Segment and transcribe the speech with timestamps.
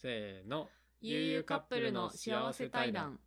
[0.00, 0.68] せーの。
[1.00, 3.18] 悠々カップルの幸せ対談。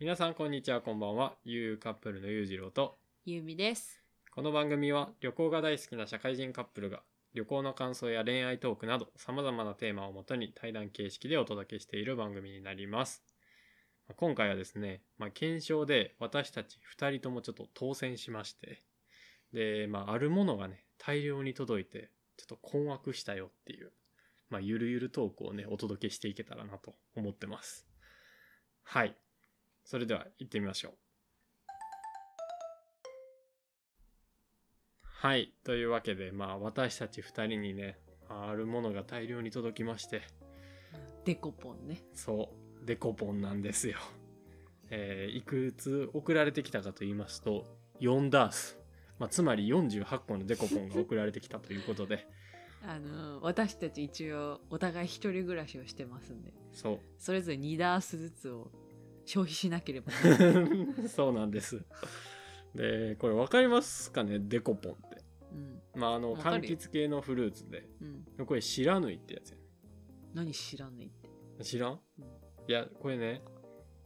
[0.00, 1.36] 皆さんこんにちは、こんばんは。
[1.44, 4.00] 悠々カップルのゆうじろうと、ゆうみです。
[4.32, 7.02] この番組は旅行が大好きな社会人カップルが
[7.34, 13.22] 旅行の感想や恋愛トークなど様々なテーマをもとに対談形式でお届けしている番組になります。
[14.08, 18.82] まあ今回はですね、まあ、検証で私たち2人ともちょっと当選しまして、
[19.52, 23.92] で、まあ、あるものがね、大量に届いて、ちょっと困惑したよっていう、
[24.50, 27.86] まあ、ゆるゆるトークをね、お届けしていけたらなと思ってます。
[28.82, 29.16] はい。
[29.84, 30.92] それでは行ってみましょう。
[35.04, 35.54] はい。
[35.64, 37.98] というわけで、まあ、私たち二人にね、
[38.28, 40.22] あるものが大量に届きまして、
[41.24, 42.02] デコポンね。
[42.14, 43.98] そう、デコポンなんですよ。
[44.90, 47.64] えーいくつ送られてきたかと言いますと、
[48.00, 48.78] 4ダース。
[49.18, 52.26] まあ、つまり48個のデコポンが送られてきたということで、
[52.84, 57.00] あの、私たち一応お互い一人暮らしをしてますんで、そう。
[57.18, 58.70] それぞれ2ダースずつを
[59.24, 60.86] 消費しなければならない。
[61.08, 61.84] そうなんです。
[62.74, 64.40] で、これ分かりますかね？
[64.40, 65.22] デコポンって。
[65.52, 66.00] うん。
[66.00, 67.88] まあ、あの、柑橘系のフルーツで、
[68.38, 68.46] うん。
[68.46, 69.62] これ、白縫いってやつやね。
[70.34, 71.10] 何知らないっ
[71.58, 71.64] て？
[71.64, 72.00] 知らん？
[72.18, 73.42] うんいや、これね、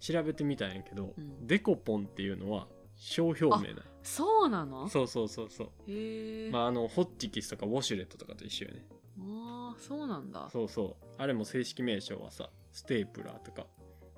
[0.01, 4.89] 調べてみたんやけど、うんデコポンっていうのは商標名なそうなの？
[4.89, 5.69] そうそうそうそう。
[5.91, 6.51] へえ。
[6.51, 8.87] まあ、あの、ホッチキスとかウォシュレットとかと一緒よね。
[9.19, 10.49] ああ、そうなんだ。
[10.51, 11.05] そうそう。
[11.19, 13.67] あれも正式名称はさ、ステープラーとか、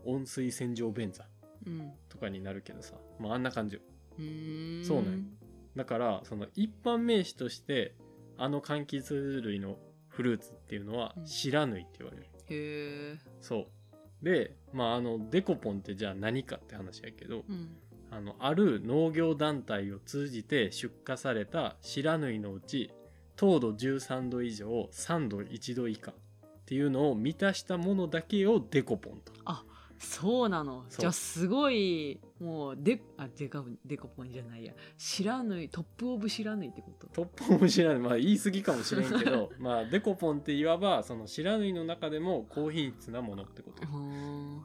[0.05, 1.25] 温水洗浄便座
[1.67, 1.93] うん。
[2.09, 3.83] とかになるけどさ、まあ、あんな感じよ。
[4.19, 4.85] うーん。
[4.85, 5.19] そうなんよ
[5.77, 7.95] だから、その一般名詞として、
[8.37, 9.79] あの柑橘類の
[10.09, 12.25] フルーツっていうのはう、ん白縫いって言われる。
[12.25, 13.19] へえ。
[13.41, 13.67] そう。
[14.23, 17.77] で、まあ、あの、デコポンってじゃあ何かって話やけど、うん。
[18.11, 22.91] あの、ある農業団体を通じて出荷された白縫いのうち、
[23.37, 26.15] 糖度13度以上、酸度1度以下っ
[26.67, 29.33] ていうのを満たしたものだけをデコポンと。
[29.99, 30.85] そうなの。
[30.89, 34.73] そうじゃあすごい、もう、で、あ、デカ、デコポンじゃないや。
[34.97, 37.07] 知らぬい、トップオブ知らぬいってこと？
[37.09, 43.83] トップオブ白縫い、まあ言い過ぎかもしれんけど、 まあデコポンっていわば、その白縫いの中でも高品質なものってこと。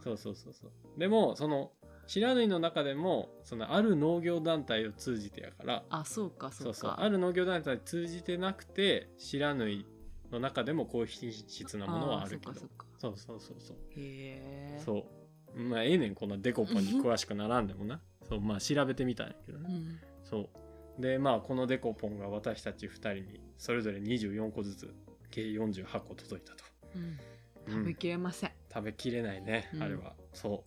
[0.03, 0.71] そうそうそうそう。
[0.99, 1.71] でも、その、
[2.05, 6.63] 白縫いの中でも、そのある農業団体を通じてやから、あ、そうか、そか。
[6.63, 9.85] そううそうある農業団体通じてなくて白縫い
[10.31, 13.83] の中でも高品質なものはあるけどーそうか、そうそうそうそうそうか。
[13.95, 14.81] へえ。
[14.83, 15.22] そう
[15.55, 17.99] まあええねんこんなデコポンに詳しくならんでもな。
[18.27, 19.99] そうまあ調べてみたんやけどね、うん。
[20.23, 20.49] そ
[20.97, 21.01] う。
[21.01, 24.93] でまあこのデコポンが私たち2人にそれぞれ24個ずつ
[25.31, 26.63] 計48個届いたと、
[26.95, 27.73] うん。
[27.73, 27.83] うん。
[27.83, 28.51] 食べきれません。
[28.73, 29.83] 食べきれないね、うん。
[29.83, 30.13] あれは。
[30.33, 30.63] そ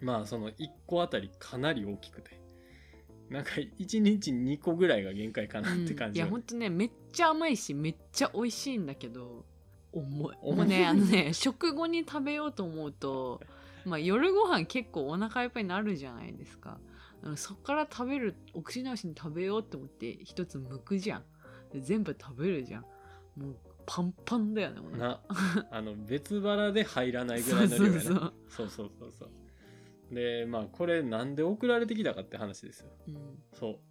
[0.00, 0.04] う。
[0.04, 2.40] まあその1個あたりかなり大きくて。
[3.30, 6.30] なんか1日2個ぐらいが限界かなって感じようん。
[6.30, 9.44] いや、ほんとね、めっちゃ甘いし、めっちゃ美味しいんだけど、
[9.92, 10.36] 重い。
[10.42, 10.56] 重い。
[10.56, 13.40] もうね、あのね、食後に食べようと思うと、
[13.84, 16.78] まあ夜ご飯結構お腹いっぱいになるじゃないですか。
[17.22, 21.24] うんそっから食べる、お口直しに食べようと思って一つ剥くじゃん。
[21.72, 22.82] で全部食べるじゃん。
[23.36, 25.20] もうパンパンだよね、もうな
[25.70, 28.00] あの別腹で入らないぐらいの量やね。
[28.00, 28.34] そうそう。
[28.48, 30.14] そうそうそうそう。
[30.14, 32.90] でまあこれなんで送られてきたかって話ですよ。
[33.08, 33.42] うん。
[33.52, 33.90] そう。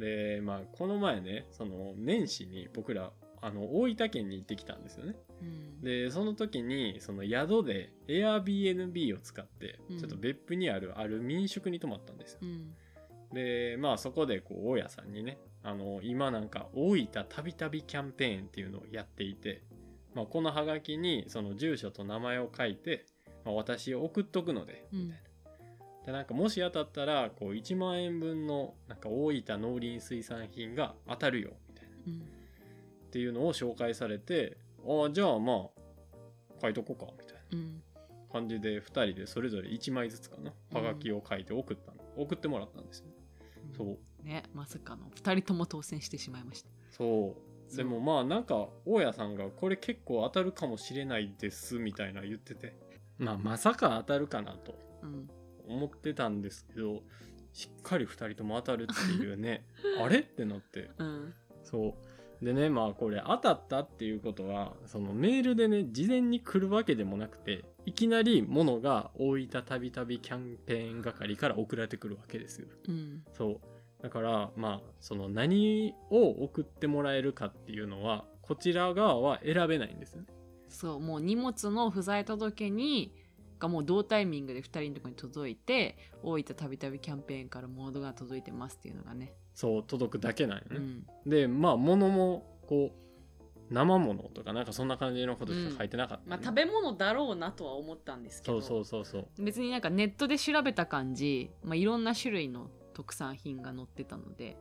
[0.00, 5.80] でまあこの前ねその年始に僕らあの大分県に行ってきたんですよねうん。
[5.82, 9.98] でその時にその宿で Airbnb を使ってうん。
[9.98, 12.74] ちょっと別府にあるある民宿に泊まったんですよ、うん。
[13.32, 19.62] でまあそこでこう大家さんにねあの今なんか大分たびたびキャンペーンっていうのをやっていて、
[20.14, 23.06] まあ、このハガキにその住所と名前を書いて、
[23.44, 24.98] まあ、私送っとくのでうん。
[25.00, 25.28] みたいな。
[26.06, 31.96] でなんかもし当たったらこう1万円分のなんか大分農林水産品が当たるよみたいな。
[32.06, 32.38] うん。
[33.08, 35.68] っていうのを紹介されてああじゃあまあ
[36.60, 37.40] 書いとこうかみたいな。
[37.52, 37.82] うん。
[38.30, 40.52] 感じで2人でそれぞれ1枚ずつかな。
[40.72, 43.06] ハガキを書いて送ったの、送ってもらったんですよ。
[43.76, 43.98] そう。
[44.26, 45.06] ねまさかの。
[45.14, 46.68] 二人とも当選してしまいました。
[46.90, 47.36] そ
[47.72, 47.76] う。
[47.76, 52.76] でもまあなんか、大家さんがこれ結構当たるかもしれないですみたいな言ってて。
[53.18, 55.30] まあまさか当たるかなとうん。
[55.66, 57.02] 思ってたんですけど、
[57.52, 59.64] しっかり二人とも当たるっていうね、
[60.02, 60.20] あれ？
[60.20, 60.90] ってなって。
[60.98, 61.34] うん。
[61.62, 61.94] そう。
[62.42, 72.68] でね、まあこれ当たったっていうことは、そのメールでね、事前に来るわけでもなくて、いきなり物が大分たびたびキャンペーン係から送られてくるわけですよ。
[72.88, 73.60] うんそ
[74.00, 74.02] う。
[74.02, 80.28] だから、まあ、その何を送ってもらえるかっていうのは、こちら側は選べないんですよね。
[80.68, 83.14] そうもう荷物の不在届に
[83.58, 89.34] がもう同タイミングで2人のところに届いて大分たびたびキャンペーンからモードが届いてますっていうのがね。
[89.54, 91.06] そう届くだけなんよね、うん。
[91.26, 93.08] でまあ物もこう
[93.70, 98.62] 生物とかなんかそんな感じのことしか書いてなかったよね、まあ食べ物だろうなとは思ったんですけど。
[98.62, 99.44] そうそうそうそう。
[99.44, 104.56] 別になんかネットで調べた感じ、まあ、いろんな種類の特産品が載ってたので。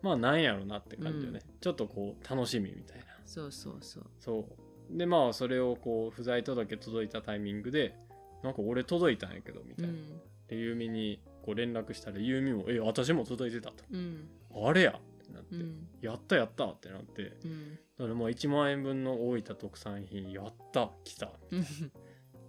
[0.00, 3.04] まあなんやろなって感じよね、ちょっとこう楽しみみたいな。
[3.26, 4.06] そうそうそう。
[4.20, 4.96] そう。
[4.96, 7.94] でまあそれをこう不在届届いたタイミングで
[8.42, 10.20] なんか俺届いたんやけどみたいな、うん。
[10.48, 13.84] でユーミにこう連絡したらユーミも「え私も届いてた」と。
[13.90, 14.92] うん「あれや!」
[15.22, 15.88] ってなって、うん。
[16.00, 17.36] やったやった!」ってなって。
[17.44, 17.74] うん。
[17.74, 21.32] だからまあ1万円分の大分特産品やった来た。
[21.50, 21.64] うん。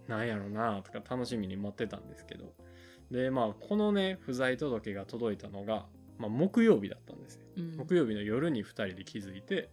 [0.08, 2.54] なんやろなとか楽しみに待ってたんですけど。
[3.12, 5.88] でまあこのね不在届が届いたのが、
[6.18, 7.46] まあ、木曜日だったんですよ。
[7.58, 7.78] うん。
[7.78, 9.70] 木曜日の夜に2人で気づいて。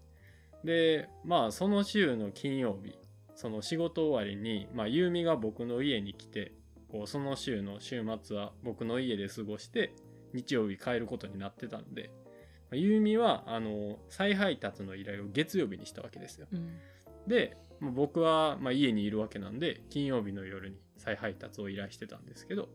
[0.64, 2.98] でまあその週の金曜日
[3.36, 6.52] その仕事終わりに、まあ、ゆうみが僕の家に来て
[6.88, 9.94] こうその週の週末は僕の家で過ごして
[10.32, 12.10] 日曜日帰ることになってたんで、
[12.70, 16.46] まあゆうみはあの再配達の依頼を月曜日にしたわけですよ。
[16.52, 16.78] うん。
[17.26, 22.68] でまあ僕はまあ家にいるわけなんで金曜日の夜に再配達を依頼してたんですけど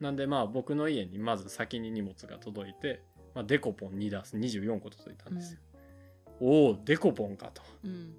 [0.00, 3.02] なんでまあ僕の家にまず先に荷物が届いて、
[3.34, 5.60] まあ、デコポン2ダース24個届いたんですよ、
[6.40, 7.62] おおデコポンかと。
[7.84, 8.14] うん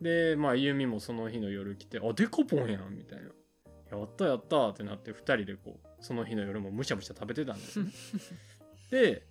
[0.00, 3.26] でまあゆみもその日の夜来てあデコポンやんみたいな
[3.96, 7.86] やったやったってなって2人でこうその日の夜もむしゃむしゃ食べてたんですよ
[8.90, 9.26] で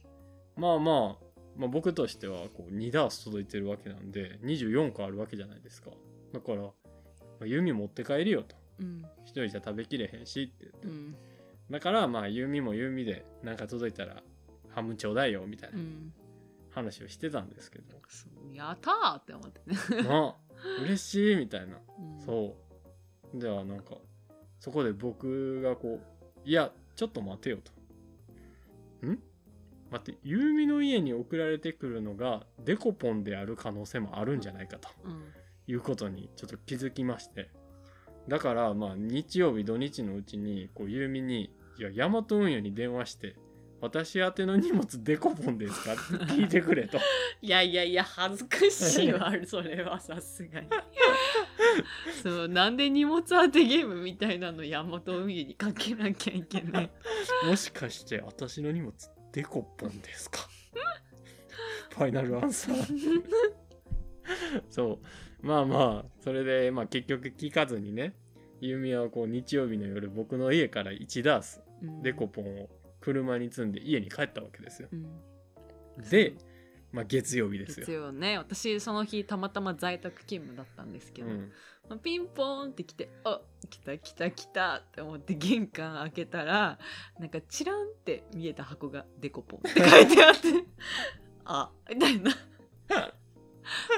[0.56, 1.28] まあまあ
[1.58, 5.90] まあ、僕としてはこう2ダース届いてるわけなんで24個あるわけじゃないですか。
[6.32, 6.72] だから、ま
[7.42, 8.56] あ、弓持って帰るよと。
[8.80, 9.04] うん。
[9.26, 10.88] 一人じゃ食べきれへんしって言って。
[10.88, 11.16] うん。
[11.72, 14.22] だからまあ弓も弓でなんか届いたら
[14.70, 15.80] 半分ちょうだいよみたいな。
[15.80, 16.14] うん
[16.78, 19.78] 話をしてたんですけど、そうやったーって思ってね、
[20.08, 21.80] ま あ嬉しいみたいな。
[22.00, 22.20] うん。
[22.20, 22.56] そ
[23.34, 23.40] う。
[23.40, 23.98] ではなんか
[24.60, 27.72] そこで僕がこういやちょっと待てよと。
[29.06, 29.20] ん？
[29.90, 34.90] 待ってユーミの家に送られてくるのがデコポンである可能性もあるんじゃないかと。
[35.04, 35.24] うん。
[35.70, 37.50] いうことにちょっと気づきまして。
[38.28, 43.36] だからまあ日曜日土日のうちにこうユーミに「いやヤマト運輸に電話して
[43.80, 46.02] 私宛ての荷物デコポンですか?」って
[46.34, 46.98] 聞いてくれと。
[47.42, 50.68] いやいやいや恥ずかしいわそれはさすがに。
[52.24, 56.92] そうなんで荷物当てゲームみたいなのヤマト運輸にかけなきゃいけない
[57.46, 58.94] もしかして私の荷物
[59.32, 60.40] デコポンですか？
[61.92, 63.24] ファイナルアンサー。
[64.70, 65.00] そ
[65.44, 65.46] う。
[65.46, 68.16] まあまあそれでまあ結局聞かずにね
[68.60, 72.02] ユミはこう日曜日の夜僕の家から1ダースうん。
[72.02, 72.70] デコポンを
[73.08, 74.90] 車に積んで家に帰ったわけですよ。
[74.92, 76.10] うん。
[76.10, 76.36] で、
[76.92, 77.86] まあ、月曜日ですよ。
[77.86, 78.38] ですよね。
[78.38, 81.52] 私その日たまたま在宅勤務だったんですけど、うん、
[81.90, 83.40] まあピンポーンって来て「あ
[83.70, 86.78] 来た来た来た」って思って玄関開けたら
[87.18, 90.66] なんかチランって見えた箱が「デコポン」って書いてあって
[91.46, 92.32] 「あみたいな。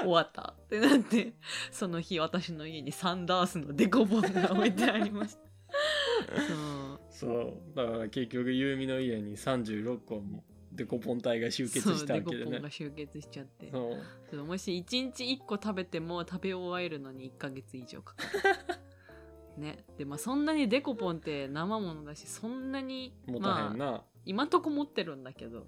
[0.00, 1.32] 終わったってなって
[1.70, 5.40] その日私の家にサンダースのデコポンが置いてありました。
[6.42, 6.89] そう
[7.20, 7.76] そう。
[7.76, 12.30] だから結局ユーミの家に36個もデコポン体が集結したわけでね。
[12.30, 13.70] そうデコポンが集結しちゃって。
[13.70, 13.98] そ
[14.38, 14.44] う。
[14.44, 19.60] もし1日1個食べても食べ終えるのに1ヶ月以上かかる。
[19.60, 19.84] ね。
[19.98, 25.58] でまあそんなにデコポンって生ものだしそんなにもたへんまあ、な、今んとこ持ってるんだけど。
[25.58, 25.66] うん。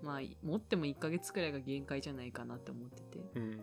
[0.00, 3.18] まあ持っても1ヶ月くらいが限界じゃないかなって思ってて。
[3.34, 3.60] うん。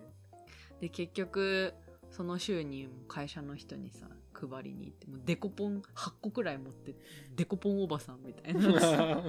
[0.82, 1.74] で結局
[2.16, 6.96] その週に会社の人にさ配りに行ってもうデコポン8個くらい持って
[7.36, 8.62] デコポンおばさんみたいな。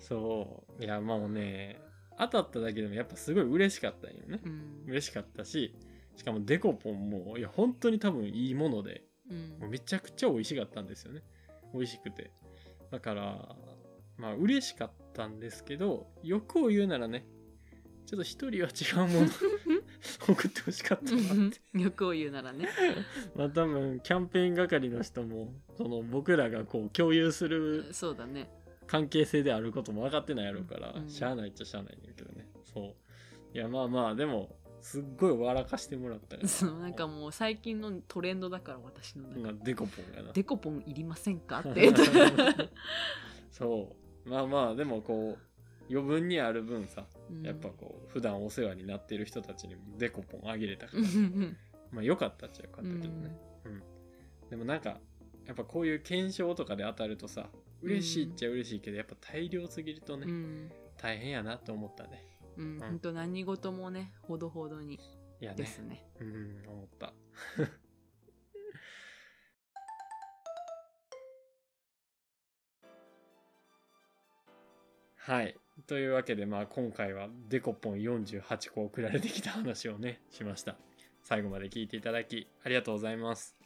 [0.00, 0.82] そう。
[0.82, 1.82] いやもうね
[2.18, 4.40] 当たっただけでもやっぱすごい嬉しかったんよね。
[4.42, 4.84] うん。
[4.86, 5.74] 嬉しかったし
[6.16, 9.58] しかもデコポンもいや本当に多分いいものでうん。
[9.60, 11.22] もうめちゃくちゃ美味しかったんですよね。
[11.74, 12.30] 美味しくて。
[12.90, 13.54] だから
[14.16, 17.26] まあ嬉しかったんですけど欲を言うならね
[18.06, 19.28] ちょっと一人は違うもの
[20.28, 21.14] 送ってほしかった。
[21.14, 22.68] なって欲を言うならね。
[23.34, 28.50] まあ多分キャンペーン係の人もその僕らがこう共有するそうだね。
[28.86, 31.08] 関係性であることも分かってないやろうから、うん。
[31.08, 32.46] しゃあないっちゃしゃあないんだけどね。
[32.64, 32.94] そ
[33.54, 33.56] う。
[33.56, 36.46] いやまあまあでもすっごい笑かしてもらったよ。
[36.46, 39.34] そうなんかもう最近のトレンドだから私の中。
[39.34, 40.32] でなんかデコポンやな。
[40.32, 41.90] デコポンいりませんかって。
[43.50, 43.96] そ
[44.26, 44.28] う。
[44.28, 45.53] まあまあでもこう
[45.90, 47.42] 余分にある分さうん。
[47.42, 51.56] やっぱこう普段お世話になってる人たちにもデコポンあげれたかうらん
[51.90, 53.82] まあよかったっちゃよかったけどね、うん
[54.50, 54.98] でもなんか
[55.46, 57.48] やっぱこういう検証とかで当たるとさ
[57.82, 60.70] 嬉しいっちゃ嬉しいけどやっぱ大量すぎるとね、うん。
[60.96, 62.28] 大変やなと思ったね。
[62.56, 62.78] うん。
[62.78, 62.98] ほん。
[62.98, 64.94] と何事もねほどほどに
[65.40, 65.56] いやね。
[65.56, 66.06] ですね。
[66.20, 67.12] うん思った。
[75.16, 80.76] はいというわけでまあ今回はデコポン48個送られてきた話をねしました。
[81.22, 83.56] 最後まで聞いていただきありがとうございます。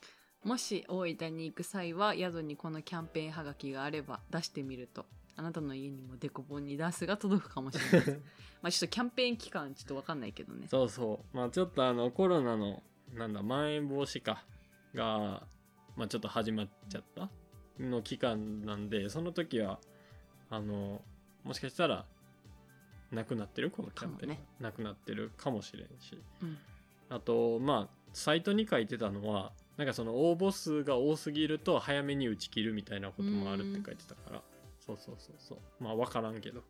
[0.42, 5.06] もし大分に行く際は宿にこのキャンペーンはがきがあれば出してみると。
[5.36, 8.20] あなたの家にもデコポンにダースが届くかもしれないです
[8.60, 10.66] まあちょっとキャンペーン期間ちょっとわかんないけどね。
[10.68, 11.36] そうそう。
[11.36, 12.82] まあちょっとあのコロナの
[13.14, 14.44] なんだまん延防止か
[14.94, 15.46] が
[15.96, 17.30] まあちょっと始まっちゃった
[17.78, 19.78] の期間なんでその時は
[20.50, 21.02] あの
[21.44, 22.04] もしかしたら
[23.12, 23.70] なくなってる？
[23.70, 24.40] このキャンペーン、ね。
[24.60, 26.20] なくなってるかもしれんし。
[26.42, 26.58] うん。
[27.08, 34.42] あとまあサイトに書いてたのはなんかその応募数が多すぎると早めに打ち切るみたいなこともあるって書いてたから。
[34.80, 35.58] そうそうそうそう。
[35.84, 36.62] まあ分からんけど。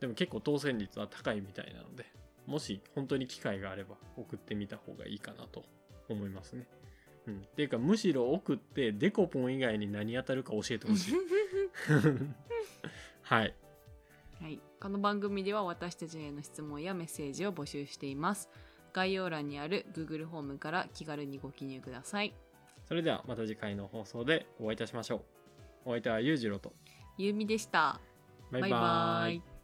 [0.00, 2.06] でも結構当選率は高いみたいなので
[2.46, 5.62] もし本当に機会があれば送ってみた方がいいかなと
[6.08, 6.66] 思いますね。
[7.26, 11.14] うん、っていうかむしろ送ってデコポン以外に何当たるか教えてほしい。
[13.22, 13.54] はい。
[14.40, 18.48] はい、この番組では私たちへの質問やメッセージを募集しています。
[18.94, 22.34] 概要欄にある Google フォームから気軽にご記入ください。
[22.88, 25.20] それではまた次回の放送でお会いいたしましょう。
[25.84, 26.72] お相手は裕次郎と。
[27.18, 28.00] ゆうみでした。
[28.50, 28.70] バイバイ。
[28.70, 29.59] バイバイ